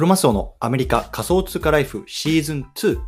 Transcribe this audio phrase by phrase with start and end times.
[0.00, 2.98] クロマスオのアメリカ仮想通貨ライフシーズン2。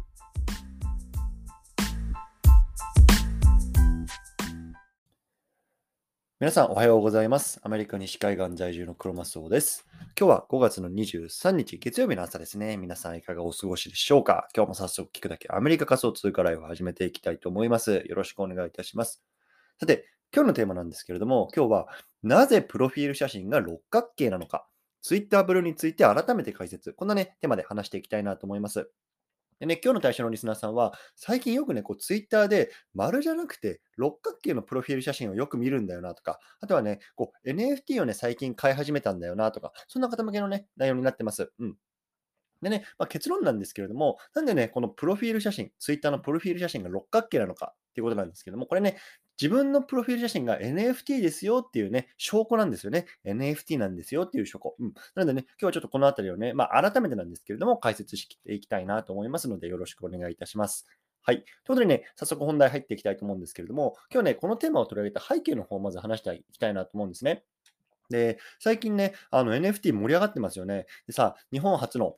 [6.38, 7.60] 皆さんおはようございます。
[7.62, 9.86] アメリカ西海岸在住のクロマスオです。
[10.20, 12.76] 今日は5月の23日月曜日の朝ですね。
[12.76, 14.48] 皆さんいかがお過ごしでしょうか？
[14.54, 18.04] 今日も早速聞くだけアメリカ仮想通貨ライフを始めていきたいと思います。
[18.06, 19.22] よろしくお願いいたします。
[19.80, 21.88] さて、今日のテーマなんですけれども、今日は
[22.22, 24.66] なぜプロフィール写真が六角形なのか、
[25.02, 28.90] ツイッターブルーについて改めて解説、こんなね、テーマで話していきたいなと思います。
[29.58, 41.52] でね、今日の対象のリスナーさんは、最近よくね、こうツイッターで丸じゃなくて六角形のプロフィール写真をよく見るんだよなとか、あとはね、こう NFT をね、最近買い始めたんだよなとか、そんな方向けのね、内容になってます。
[41.60, 41.76] うん。
[42.62, 48.98] でね、まあ、結論なんですけれども、なんでね、このプロフィール写真、ツイッターのプロフィール写真が六角形なのかっていうことなんですけども、これね、
[49.40, 53.06] 自分のプロフィール写真が NFT ですよっていうね、証拠なんですよね。
[53.24, 54.74] NFT なんですよっていう証拠。
[54.78, 54.94] うん。
[55.14, 60.86] なのでね、今日はちょっとこのあたりをね、まあ、改めてなんですけれども、解説していきたいなと思いますので、よろしくお願いいたします。
[61.22, 61.36] はい。
[61.36, 67.44] ということでね、早速本題入っていきたいと思うんですけれども、今日ね、このテーマを取り上げた背景の方をまず話していきたいなと思うんですね。
[68.10, 70.86] で、最近ね、あの NFT 盛り上がってますよね。
[71.06, 72.16] でさ、日本初の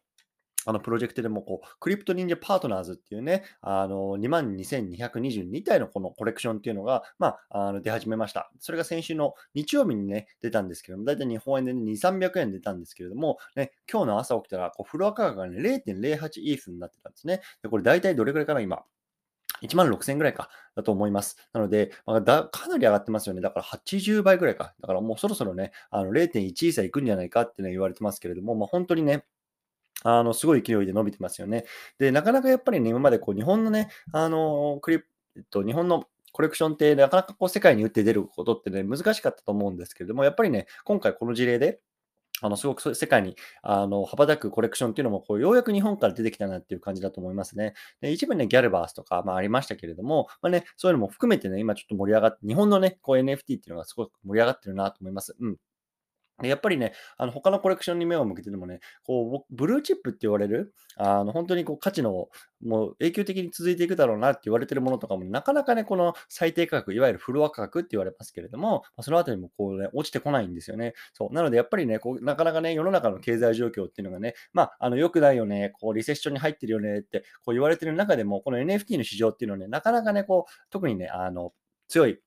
[0.67, 8.51] あのプロジェクトでもこう、クリプト忍者パートナーズっていうね、あの22,222体のこのコレクションっていうのが、まあ、あの出始めました。
[8.61, 17.41] それが先週の日曜日にね、出たんですけども、だいたい日本円で、ね、2、300円出たんですけれども、ね、今日の朝起きたら、こうフロア価格がね、0.08イースになってたんですね。
[17.63, 18.85] で、これ大体どれくらいかな、今。
[19.63, 21.37] 1万6000ぐらいか、だと思います。
[21.53, 23.41] なので、まあ、だかなり上がってますよね。
[23.41, 24.75] だから80倍ぐらいか。
[24.81, 29.25] だからもうそろそろね、あの0.1イーサいくんじゃないかって、ね、言われてますけれども、まあ、本当にね、
[30.03, 31.65] あの、すごい勢いで伸びてますよね。
[31.99, 41.81] で、なかなかやっぱりね、今までこう、日本のね、あの、クリプえっと、日本のコレクションってなかなかこう、世界に打って出ることってね、難しかったと思うんですけれども、やっぱりね、今回この事例で、
[42.43, 47.75] あの、すごく世界に、あの、羽ばたくコレクションっていうのも、こう、ようやく日本から出てきたなっていう感じだと思いますね。
[48.01, 55.37] で、一部ね、ギャルバースとか、まあ、ありましたけれども、まあね、そういうのも含めてね、今ちょっと盛り上がって、日本のね、こう、NFT っていうのがすごく盛り上がってるなと思います。
[55.41, 55.57] うん。
[56.43, 62.29] やっぱりね、あの他のコレクションに目を向けてでもね、こうブルーチップって言われる、あの本当にこう価値の
[62.65, 70.95] もう永久的に続いていくだろうなって言われてるものとかも、なかなかね、この最低価格、いわゆるフロア価格って言われますけれども、そのあたりもこう、ね、落ちてこないんですよね。
[71.13, 81.53] そうなので、やっぱりねこう、なかなかね、世の中の経済状況っていうのがね、まあ、あの良くないよね、こうリセッションに入ってるよねってこう言われてる中でも、この NFT の市場っていうのはね、なかなかね、こう特にね、あの
[81.89, 82.19] 強い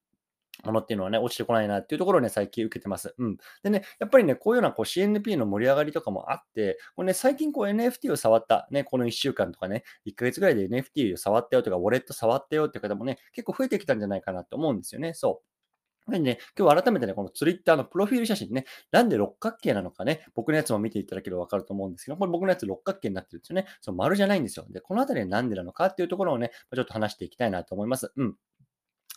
[0.64, 3.14] ものっていうのはね、落ちてこないなっていうところをね、最近受けてます。
[3.18, 3.38] うん。
[3.64, 15.14] でね、やっぱりね、こういうようなこう CNP の盛り上がりとかもあって、これね、最近こう NFT を触った、ね、この1週間とかね、1ヶ月ぐらいで NFT を触ったよとか、ウォレット触ったよっていう方もね、結構増えてきたんじゃないかなと思うんですよね。
[15.14, 16.12] そう。
[16.12, 23.68] なのでね、今日改めてね、この Twitter のプロフィール写真ね、なんで六角形なのかね、僕のやつも見ていただければわかると思うんですけど、これ僕のやつ六角形になってるんですよね。
[23.82, 24.66] そう、丸じゃないんですよ。
[24.70, 28.12] で、このあたりはなんでなのかっていうところをね、ちょっと話していきたいなと思います。
[28.16, 28.36] うん。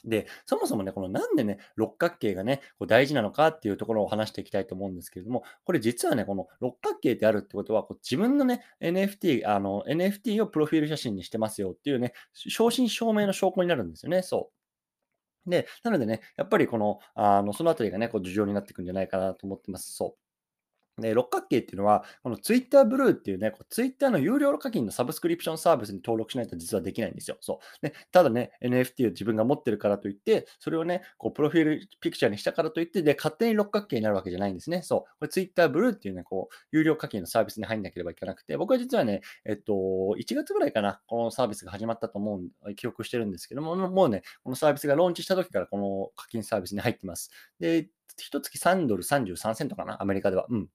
[0.05, 14.51] で、そもそもね、このなんでね、六角形がね、こう大事なのかっていうところを話していきたいと思うんですけれども、これ実はね、この六角形であるってことは、こう自分のね、NFT、あの、NFT をプロフィール写真にしてますよっていうね、正真正銘の証拠になるんですよね、そ
[15.47, 15.51] う。
[15.51, 19.93] で、なのでね、やっぱりこの、あの、そのあたりがね、こう、重要になっていくんじゃないかなと思ってます。
[19.95, 20.30] そう。
[21.01, 27.37] で、六角形っていうのは、この Twitter ブルーっていうね、う Twitter の有料課金のサブスクリプションサービスに登録しないと実はできないんですよ。
[27.41, 27.87] そう。
[27.87, 34.83] ね、ただね、NFT を自分が持ってるからといって、それをね、こうプロフィールピクチャーにしたからといって、で、勝手に六角形になるわけじゃないんですね。
[34.83, 35.01] そう。
[35.01, 39.73] これ Twitter ブルーっていうね、こう、有料課金のサービスに入んなければいけなくて、僕は実はね、えっと、
[40.19, 47.31] 1月ぐらいかな、このサービスが始まったと思う、記憶してるんですけども、もうね、このサービスがローンチした時からこの課金サービスに入ってます。
[47.59, 50.47] で、一月3ドル33セントかな、アメリカでは。
[50.49, 50.69] うん。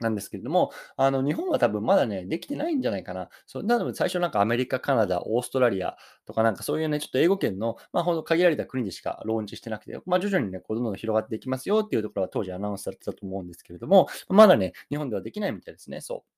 [0.00, 3.28] なんですけれども、あの、日本は多分まだね、できてないんじゃないかな。
[3.46, 16.00] そう、なので最初なんかアメリカ、カナダ、オーストラリアとかなんかそういうね、ちょっと英語圏の、まあほんと限られた国でしかローンチしてなくて、まあ徐々にね、こうどんどん広がっていきますよっていうところは当時アナウンスされてたと思うんですけれども、まだね、日本ではできないみたいですね。
[16.00, 16.37] そう。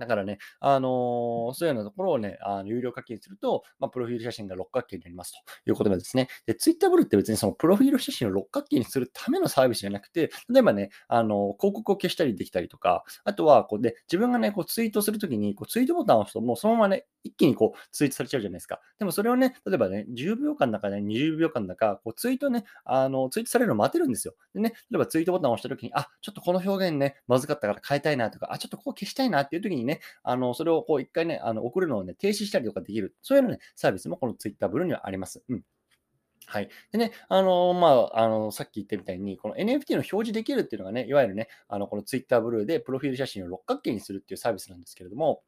[0.00, 6.28] だからね、あのー、そういうようなところをね、あの有料課金すると、まあ、プロフィール写真が六角形になりますということなんですね。
[6.46, 18.80] で、Twitter ブルって別にそのプロフィール写真を六角形にするためのサービスじゃなくて、例えばね、あの、広告を消したりできたりとか、あとは、こうで、自分がね、こうツイートするときに、こうツイートボタンを押すと、もうそのままね、一気にこうツイートされちゃうじゃないですか。
[18.98, 24.34] でもそれをね、例えばね、10秒間だかね、20秒間だか、こうツイートね、あの、ツイートされるのを待てるんですよ。
[24.54, 33.14] でね、例えばツイートボタンを押したときに、あ、ちょっとこの表現ね、まずかったから変えたいなとか、あ、ちょっとここ消したいなっていうときにね、ねあの、それをこう一回ね、あの送るのをね、停止したりとかできる。
[33.22, 35.42] そういうのね、サービスもこの Twitter ブルーにはあります。
[35.48, 35.64] うん。
[36.46, 36.68] はい。
[36.90, 45.42] でね、あの、まあ、あの、さっき言ったみたいに、この NFT の表示できるっていうのがね、いわゆるね、あの、この Twitter ブルーでプロフィール写真を六角形にするっていうサービスなんですけれども、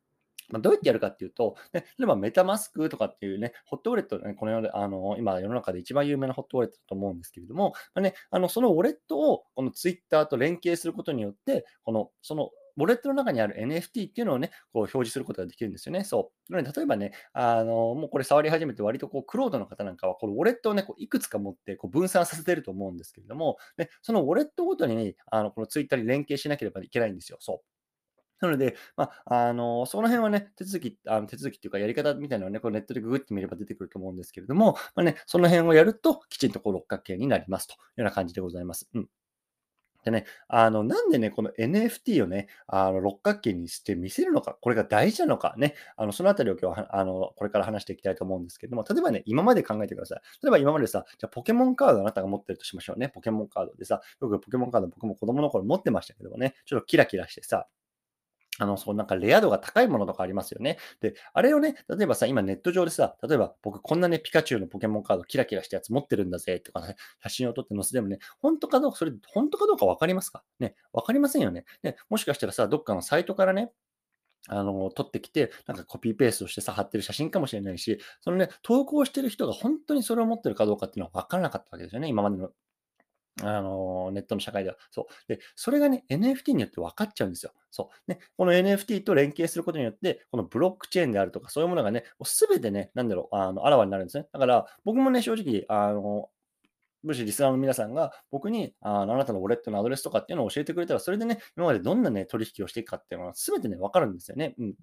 [0.51, 16.05] ま、どうやってやるかっていうと、ね、例えばメタマスクとかっていうね、ホットウォレット、ね、この世で、あの、今世の中で一番有名なホットウォレットだと思うんですけれども、まあね、あの、そのウォレットをこの Twitter と連携することによって、この、そのウォレットの中にある NFT っていうのをね、こう表示することができるんですよね。
[16.05, 16.53] そう。
[16.53, 27.39] なので、例えばね、あの、もうこれ触り始めて割とこう、クロードの方なんかは、このウォレットをね、こういくつか持ってこう分散させてると思うんですけれども、でそのウォレットごとにね、あの、このツイッターに連携しなければいけないんですよ。
[27.41, 27.67] そう。
[28.43, 38.89] なので、まあ、あの、その辺はね、手続き、あの手続きっていうかやり方みたいなのはね、こうネットでググってみれば出てくると思うんですけれども、まあね、その辺をやると、きちんとこう六角形になりますというような感じでございます。
[38.95, 39.09] うん。
[40.05, 50.21] でね、あの、なんでね、この NFT をね、あの、六角形にして見せるのか、これが大事なのかね、あの、そのあたりを今日は、あの、これから話していきたいと思うんですけども、例えばね、今まで考えてください。
[50.43, 53.09] 例えば今までさ、じゃポケモンカードあなたが持ってるとしましょうね。
[53.09, 57.67] ポケモンカードでさ、よくポケモンカード僕も子供の頃持ってましたけどもね、ちょっとキラキラしてさ、
[58.63, 60.79] あの、そう、なんかレア度が高いものとかありますよね。
[61.01, 70.45] で、あれをね、例えばさ、今ネット上でさ、例えば僕こんなね、ピカチュウのポケモンカードキラキラしたやつ持ってるんだぜとかね、写真を撮って載せてもね、本当かどうか、それ本当かどうかわかりますか？
[70.61, 71.65] ね、わかりませんよね。
[71.83, 73.73] ね、もしかしたらさ、どっかのサイトからね、
[74.49, 82.51] あの、撮ってきて、なんかコピーペーストしてさ、貼ってる写真かもしれないし、そのね、投稿してる人が本当にそれを持ってるかどうかっていうのは分からなかったわけですよね、今までの
[83.41, 84.77] あの、ネットの社会では。
[84.91, 85.07] そう。
[85.29, 87.53] で、それがね、NFT によって分かっちゃうんですよ。
[87.71, 88.11] そう。
[88.11, 94.27] ね、この NFT と連携することによって、このブロックチェーンであるとか、そういうものがね、すべてね、なんだろう、あの、あらわになるんですね。
[94.33, 96.29] だから、僕もね、正直、あの、
[97.03, 104.55] もしリスナーの皆さんが僕にああなたのウォレットのアドレスとかっていうのを教えてくれたら、それでね、今までどんなね、取引をしていくかっていうのは全てね、わかるんですよね。
[104.59, 104.75] うん。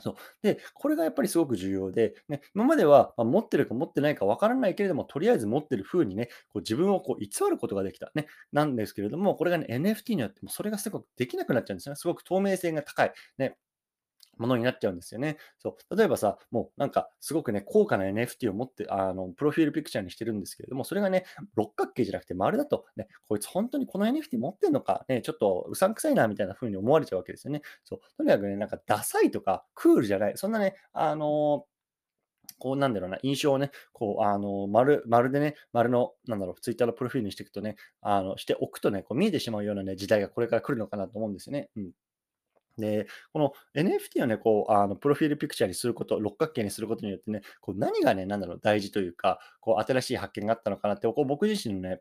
[0.00, 0.14] そう。
[0.42, 11.96] で、これがやっぱりすごく重要で、ね、今までは、ま、持ってるか持ってないかわからないけれども、とりあえず持ってる風にね、こう自分をこう偽ることができた、ね、なんですけれども、これがね、NFT によってもそれがすごくできなくなっちゃうんですね。
[11.96, 13.12] すごく透明性が高い。
[13.36, 13.58] ね、
[14.42, 15.38] ものになっちゃうんですよね。
[15.58, 15.96] そう。
[15.96, 21.24] 例えばさ、もうなんかすごくね、高価な NFT を持って、あの、プロフィールピクチャーにしてるんですけれども、それがね、
[21.56, 27.62] 六角形じゃなくて丸だと、ね、こいつ本当にこの NFT 持ってんのか、ね、ちょっとうさんくさいな、みたいな風に思われちゃうわけですよね。
[27.84, 28.00] そう。
[28.16, 31.66] とにかくね、なんかダサいとかクールじゃない、そんなね、あの
[32.62, 41.70] こうなんだろうな、印象をね、こう、あの、丸、丸でね、丸の、なんだろう、ツイッターのプロフィールにしていくとね、あの、しておくとね、こう見えてしまうようなね、時代がこれから来るのかなと思うんですよね。
[41.76, 41.90] うん。
[42.78, 52.00] で、この NFT をね、こう、あの、プロフィールピクチャーにすること、六角形にすることによってね、こう何がね、なんだろう、大事というか、こう、新しい発見があったのかなって、こう僕自身のね、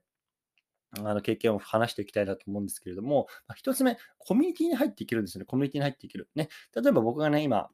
[0.99, 5.45] あの経験を話していきたいなと思うんですけれども、まあ、一つ目、コミュニティに入っていけるんですよね。
[5.45, 6.29] コミュニティに入っていける。
[6.35, 6.49] ね。
[6.75, 7.69] 例えば僕がね、今、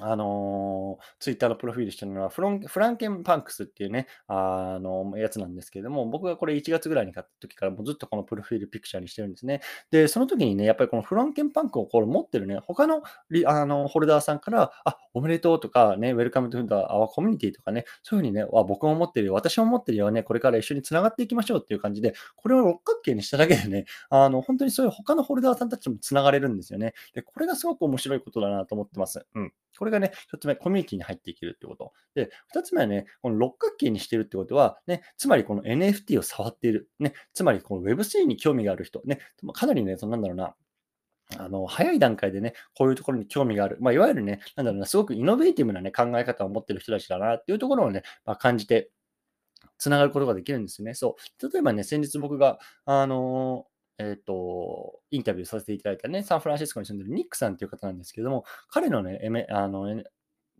[0.00, 9.60] あの、ツイッターのプロフィールしてるのはフロン、フランケンパンクスっていうね、あの、やつなんですけれども、僕がこれ1月ぐらいに買った時からもうずっとこのプロフィールピクチャーにしてるんですね。
[9.90, 26.94] で、その時にね、やっぱりこのフランケンパンクをこれ持ってるね、他のリあのホルダーさんから、あ、おめでとうとかね、 Welcome to the、our community とかね、そういうふうにね、僕も持ってるよ、私も持ってるよね、これから一緒に繋がっていきましょうっていう感じで、これを六角形にしただけでね、 あの、本当にそういう他のホルダーさんたちも繋がれるんですよね。
[27.14, 29.26] で、これがすごく面白いことだなと思ってます。
[29.34, 29.52] うん。
[29.78, 31.92] これがね、一つ目、コミュニティに入っていけるってこと。
[32.14, 36.90] で、二つ目はね、この六角形にしてるってことは、ね、つまりこの NFT を触っている。
[36.98, 39.02] ね、つまりこの Web3 に興味がある人。
[39.04, 39.20] ね、
[39.54, 40.54] かなりね、そのなんだろうな、
[41.36, 43.76] あの、早い段階でね、こういうところに興味がある。
[43.80, 48.90] まあ、いわゆるね、なんだろうな、すごくイノベーティブなね、考え方を持ってる人たちだなっていうところをね、まあ、感じて、
[49.76, 50.94] つながることができるんですよね。
[50.94, 51.52] そう。
[51.52, 53.66] 例えばね、先日僕が、あの
[53.98, 60.02] えっ、ー、と、インタビューさせていただいたね、サンフランシスコに住んでるニックさんっていう方なんですけども、彼のね、M、あの、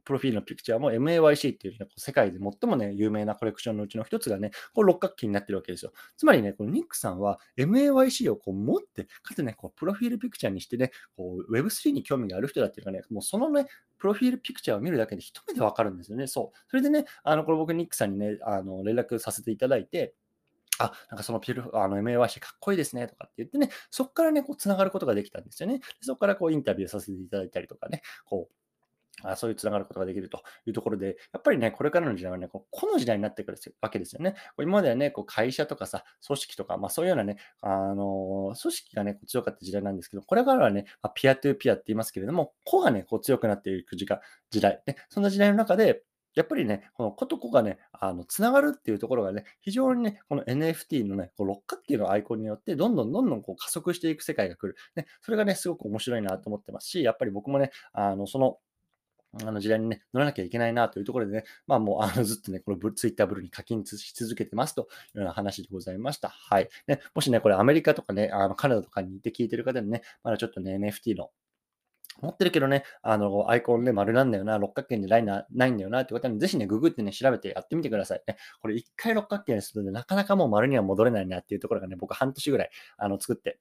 [0.09, 5.93] プロフィールのピクチャーも MAYC っていう、ね、世界で最もね、有名なコレクションのうちの一つがね、こう六角形になってるわけですよ。
[6.17, 13.67] つまりね、このニックさんは MAYC をこう持って、かつね、こうプロフィールピクチャーにしてね、こう Web3 に興味がある人だっていうかね、もうそのね、
[13.99, 16.27] プロフィールピクチャーを見るだけで一目でわかるんですよね。
[16.27, 16.59] そう。
[16.69, 20.15] それでね、あの、これ僕ニックさんにね、あの、連絡させていただいて、
[20.79, 25.81] あ、なんかそのピル、あの MAYC かっこいいですねとかって言ってね、そこからね、こう繋がることができたんですよね。
[26.01, 28.55] そこからこうインタビューさせていただいたりとかね、こう、
[29.23, 34.35] あそういうつながることができるというところで、やっぱりね、これからの時代はね、ここの時代になってくるわけですよね。
[34.61, 44.21] 今まではね、こう会社とかさ、組織とか、まあそういうようなね、あの組織がね、強かった時代なんですけど、これからはね、まあ、ピアトゥーピアって言いますけれども、個がね、こう強くなっていく時間
[44.51, 46.03] 時代、ね、そんな時代の中で、
[46.39, 54.77] やっぱりね、この子と子がね、あの、つながるっていうところがね、非常にね、この NFT のね、こう六角形のアイコンによって、どんどんどんどんこう加速していく世界が来る。
[54.95, 58.59] ね、それがね、すごく面白いなと思ってますし、やっぱり僕もね、あの、その、
[59.45, 64.83] あの時代にね、乗らなきゃいけないなというところでね、まあもうあのずっとね、このツイッターブルに課金し続けてますと
[65.15, 66.29] いうような話でございました。
[66.29, 66.69] はい。
[66.87, 71.31] ね、もしね、これアメリカとかね、あのカナダとかに行って聞いてる方でね、まだちょっとね、NFT の
[72.21, 78.37] 持ってるけどね、あの、アイコンで丸なんだよな、六角形でないなないんだよなって方に、ぜひね、ググってね、調べてやってみてくださいね。
[78.61, 83.59] これ一回六角形にすると、ね、なかなかもう丸には戻れないなっていうところがね、僕半年ぐらい、あの、作って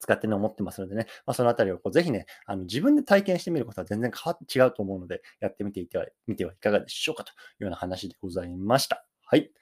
[0.00, 9.07] 使ってね、思ってますのでね、まあ、そのあたりをこうぜひね、あの自分で体験してみることは全然変わって違うと思うので、やってみていてはみてはいかがでしょうかというような話でございました。
[9.30, 9.42] はい。
[9.42, 9.52] というこ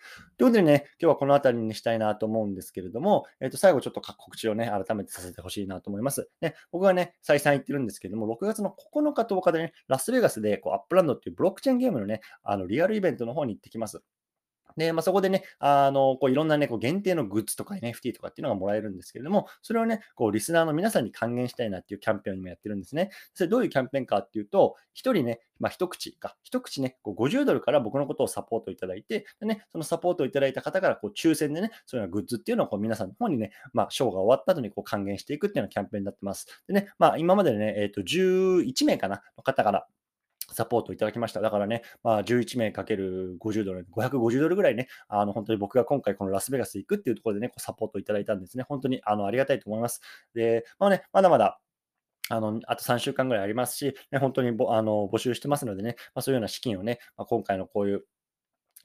[0.45, 6.31] とでね、今日はこの辺りにしたいなと思うんですけれども、えっ、ー、と、最後ちょっと告知をね、改めてさせてほしいなと思います。
[6.41, 14.05] ね、僕がね、再三言ってるんですけれども、6月の9日と10日でね、ラスベガスでこうアップランドっていうブロックチェーンゲームのね、あのリアルイベントの方に行ってきます。
[14.77, 23.11] で、まあ、そこでね、あの、こういろんなね、こう限定のグッズとか NFT とかっていうのがもらえるんですけれども、それをね、こうリスナーの皆さんに還元したいなっていうキャンペーンを今やってるんですね。
[23.35, 36.47] それどういうキャンペーンかっていうと、一人ね、まあ、一口か、一口ね、こう50ドルから僕のことをサポートいただいて、でね、そのサポートをいただいた方からこう抽選でね、そういうようなグッズっていうのをこう皆さんの方にね、まあ、ショーが終わった後にこう還元していくっていうようなキャンペーンになってます。
[36.67, 39.87] でね、まあ、今までね、えっ、ー、と、11名かな、の方から
[40.57, 41.41] サポートいただきました。
[41.43, 48.65] だからね、まあ、11名かける50ドル、550ドルぐらいね、あの、本当に僕が今回このラスベガス行くっていうところでね、こうサポートいただいたんですね。
[48.67, 50.01] 本当にあのありがたいと思います。
[50.35, 51.61] で、まあね、まだまだ
[52.29, 58.05] あの、あと3週間ぐらいありますし、ね、本当にぼあの募集してますのでね、まあ、そういうような資金をね、まあ、今回のこういう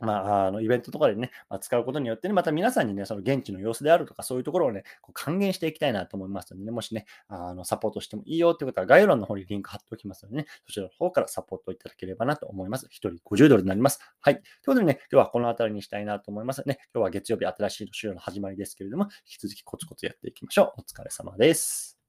[0.01, 12.87] まあ、あのイベントとかでね、まあ、使うことによってね、また皆さんにね、その現地の様子であるとか、そういうところをね、こう還元していきたいなと思いますのでね、もしね、あのサポートしてもいいよってことは、概要欄の方にリンク貼っておきますのでね、そちらの方からサポートいただければなと思います。
[12.87, 13.99] 1人50ドルになります。
[14.19, 14.35] はい。
[14.35, 16.79] ということでね、今日はこの辺りにしたいなと思いますね。
[16.93, 20.81] 今日は月曜日、新しい週の始まりですけれども、引き続きコツコツやっていきましょう。
[20.81, 22.00] お疲れ様です。